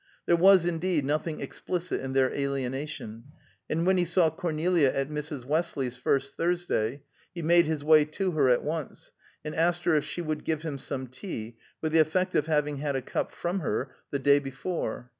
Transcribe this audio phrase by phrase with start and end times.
[0.25, 3.25] There was, indeed, nothing explicit in their alienation,
[3.69, 5.45] and when he saw Cornelia at Mrs.
[5.45, 7.03] Westley's first Thursday,
[7.35, 9.11] he made his way to her at once,
[9.45, 12.77] and asked her if she would give him some tea, with the effect of having
[12.77, 15.09] had a cup from her the day before.